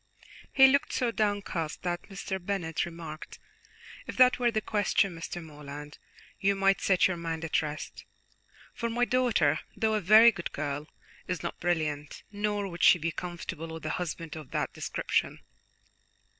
He 0.51 0.65
looked 0.65 0.91
so 0.93 1.11
downcast 1.11 1.83
that 1.83 2.09
Mr. 2.09 2.43
Bennet 2.43 2.87
remarked: 2.87 3.37
"If 4.07 4.17
that 4.17 4.39
were 4.39 4.49
the 4.49 4.59
question, 4.59 5.13
Mr. 5.15 5.43
Morland, 5.43 5.99
you 6.39 6.55
might 6.55 6.81
set 6.81 7.07
your 7.07 7.17
mind 7.17 7.45
at 7.45 7.61
rest, 7.61 8.05
for 8.73 8.89
my 8.89 9.05
daughter, 9.05 9.59
though 9.77 9.93
a 9.93 10.01
very 10.01 10.31
good 10.31 10.53
girl, 10.53 10.87
is 11.27 11.43
not 11.43 11.59
brilliant, 11.59 12.23
nor 12.31 12.67
would 12.67 12.81
she 12.81 12.97
be 12.97 13.11
comfortable 13.11 13.67
with 13.71 13.85
a 13.85 13.89
husband 14.01 14.35
of 14.35 14.49
that 14.49 14.73
description." 14.73 15.39